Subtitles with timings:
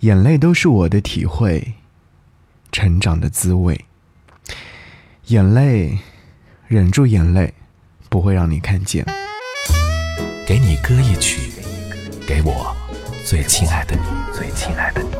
[0.00, 1.74] 眼泪都是我的体会，
[2.72, 3.84] 成长的滋味。
[5.26, 5.98] 眼泪，
[6.68, 7.52] 忍住眼泪，
[8.08, 9.04] 不会让你看见。
[10.46, 11.52] 给你歌一曲，
[12.26, 12.74] 给我
[13.26, 14.02] 最亲爱的你，
[14.34, 15.10] 最亲爱的你。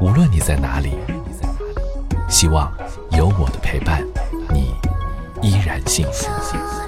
[0.00, 0.96] 无论你在哪里，
[2.26, 2.72] 希望
[3.10, 4.02] 有我的陪伴，
[4.48, 4.74] 你
[5.42, 6.81] 依然幸福。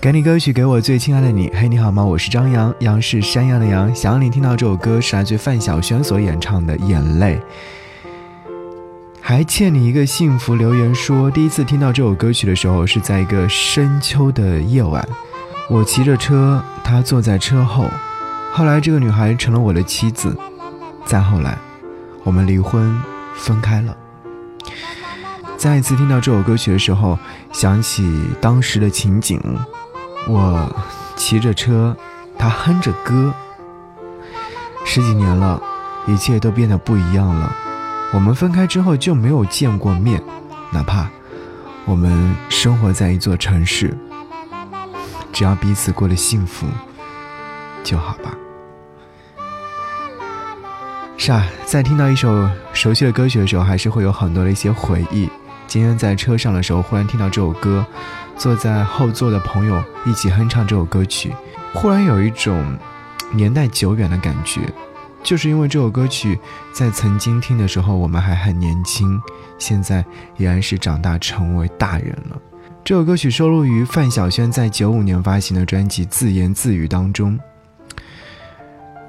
[0.00, 1.52] 给你歌曲，给我最亲爱的你。
[1.54, 2.02] 嘿，你好吗？
[2.02, 3.94] 我是张扬，杨是山羊的羊。
[3.94, 7.36] 想要你听到这首歌，是来自范晓萱所演唱的《眼泪》。
[9.20, 10.54] 还欠你一个幸福。
[10.54, 15.06] 留言说，第一次听到这首歌曲的时候，是在一个深秋的夜晚，
[15.68, 17.86] 我骑着车，她坐在车后。
[18.54, 20.34] 后来，这个女孩成了我的妻子。
[21.04, 21.58] 再后来，
[22.24, 22.98] 我们离婚，
[23.34, 23.94] 分开了。
[25.58, 27.18] 再一次听到这首歌曲的时候，
[27.52, 29.38] 想起当时的情景。
[30.26, 30.70] 我
[31.16, 31.96] 骑着车，
[32.38, 33.32] 他哼着歌。
[34.84, 35.62] 十几年了，
[36.06, 37.52] 一切都变得不一样了。
[38.12, 40.22] 我们分开之后就没有见过面，
[40.70, 41.08] 哪怕
[41.84, 43.96] 我们生活在一座城市，
[45.32, 46.66] 只要彼此过得幸福
[47.84, 48.34] 就好吧。
[51.16, 55.28] 是啊，在听到一首熟悉的歌曲的时候，还是会有很多的一些回忆。
[55.66, 57.86] 今天在车上的时候，忽然听到这首歌。
[58.40, 61.30] 坐在后座的朋友一起哼唱这首歌曲，
[61.74, 62.74] 忽然有一种
[63.34, 64.62] 年代久远的感觉，
[65.22, 66.40] 就是因为这首歌曲
[66.72, 69.20] 在曾经听的时候我们还很年轻，
[69.58, 70.02] 现在
[70.38, 72.38] 依然是长大成为大人了。
[72.82, 77.38] 这首歌曲收录于范晓萱在九五年发行的专辑《自言自语》当中，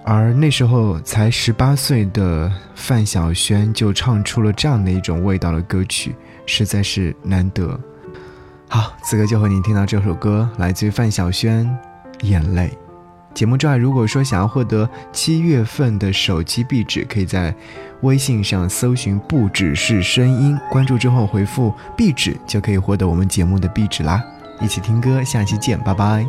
[0.03, 6.13] 而那时候才十八岁的范晓萱就唱出了这样的一种味道的歌曲，
[6.45, 7.79] 实在是难得。
[8.73, 11.67] 好，此刻就和你听到这首歌，来自于范晓萱，
[12.25, 12.69] 《眼泪》。
[13.33, 17.53] 节目之外，如果说想要获得七月份的手机壁纸，可以在
[17.99, 24.23] 微信上搜寻“不只是声音”，关注之后回复“壁纸”，就可以获得我们节目的壁纸啦。
[24.61, 26.26] 一起听歌，下期见，拜拜。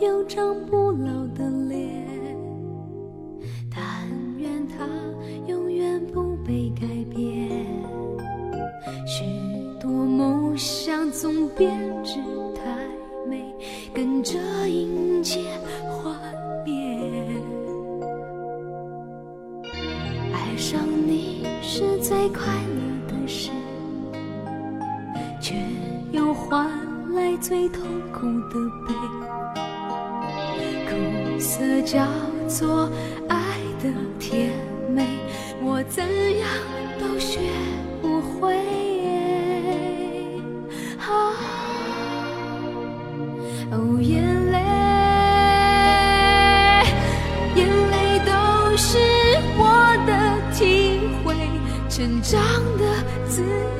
[0.00, 2.06] 有张不老的脸，
[3.70, 3.82] 但
[4.38, 4.86] 愿它
[5.46, 7.50] 永远不被改变。
[9.06, 9.24] 许
[9.78, 11.70] 多梦想总编
[12.02, 12.14] 织
[12.54, 12.62] 太
[13.28, 13.54] 美，
[13.92, 14.38] 跟着
[14.70, 15.38] 迎接
[15.90, 16.18] 幻
[16.64, 16.72] 灭。
[20.32, 23.50] 爱上你是最快乐的事，
[25.42, 25.54] 却
[26.10, 26.66] 又换。
[27.12, 27.82] 来最痛
[28.12, 28.54] 苦的
[28.86, 28.94] 悲，
[31.40, 32.06] 色叫
[32.46, 32.88] 做
[33.28, 33.36] 爱
[33.82, 34.52] 的甜
[34.94, 35.06] 美，
[35.62, 36.04] 我怎
[36.38, 36.46] 样
[37.00, 37.40] 都学
[38.02, 38.54] 不会。
[40.98, 41.32] 啊，
[43.72, 44.58] 哦，眼泪，
[47.56, 48.30] 眼泪都
[48.76, 48.98] 是
[49.56, 49.62] 我
[50.06, 50.10] 的
[50.54, 51.34] 体会，
[51.88, 52.38] 成长
[52.76, 52.84] 的
[53.26, 53.42] 滋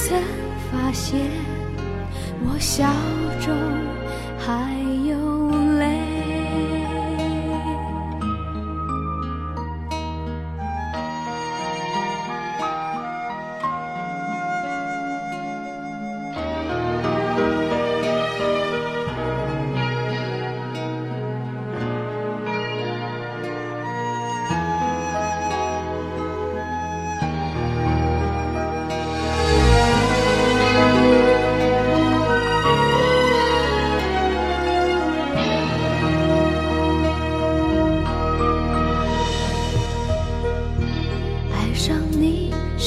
[0.00, 0.16] 曾
[0.70, 1.18] 发现，
[2.44, 2.86] 我笑
[3.40, 3.52] 中
[4.38, 4.72] 还
[5.08, 5.27] 有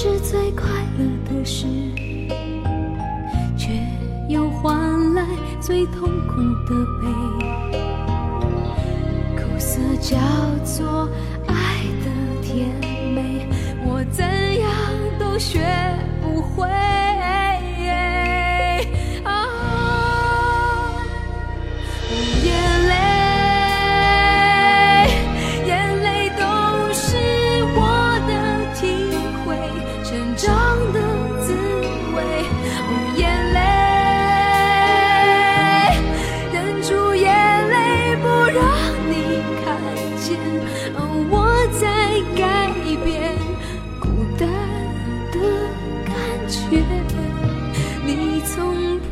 [0.04, 0.66] 是最快
[0.98, 1.68] 乐的事，
[3.56, 3.70] 却
[4.28, 5.24] 又换来
[5.62, 7.08] 最痛苦的悲。
[9.38, 10.18] 苦涩叫
[10.66, 11.08] 做
[11.46, 11.54] 爱
[12.04, 12.08] 的
[12.42, 12.68] 甜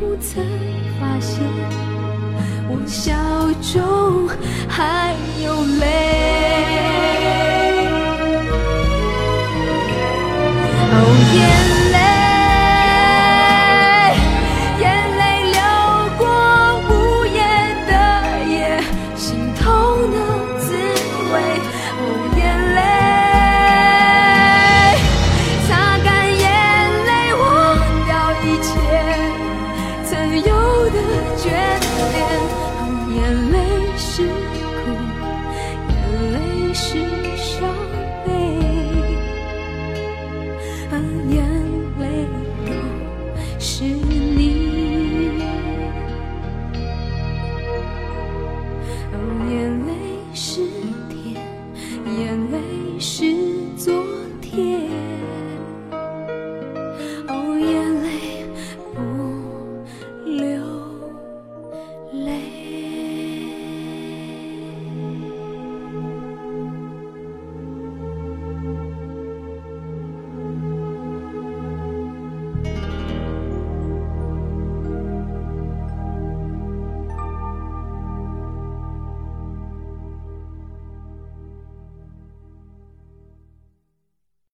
[0.00, 0.42] 不曾
[0.98, 1.44] 发现
[2.70, 3.12] 我笑
[3.60, 4.26] 中
[4.66, 5.14] 还
[5.44, 5.84] 有泪。
[10.92, 10.96] 哦，
[11.34, 11.79] 眼